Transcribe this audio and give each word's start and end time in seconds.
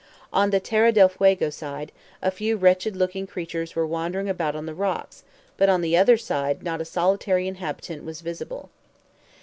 On 0.33 0.49
the 0.49 0.59
Terra 0.59 0.91
del 0.91 1.09
Fuego 1.09 1.51
side, 1.51 1.91
a 2.23 2.31
few 2.31 2.57
wretched 2.57 2.95
looking 2.95 3.27
creatures 3.27 3.75
were 3.75 3.85
wandering 3.85 4.27
about 4.27 4.55
on 4.55 4.65
the 4.65 4.73
rocks, 4.73 5.23
but 5.57 5.69
on 5.69 5.81
the 5.81 5.95
other 5.95 6.17
side 6.17 6.63
not 6.63 6.81
a 6.81 6.85
solitary 6.85 7.47
inhabitant 7.47 8.03
was 8.03 8.21
visible. 8.21 8.71